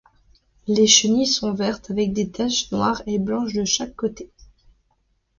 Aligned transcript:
Les 0.65 0.87
chenilles 0.87 1.27
sont 1.27 1.53
vertes 1.53 1.91
avec 1.91 2.11
des 2.11 2.31
taches 2.31 2.71
noires 2.71 3.03
et 3.05 3.19
blanches 3.19 3.53
de 3.53 3.65
chaque 3.65 3.95
côté. 3.95 4.31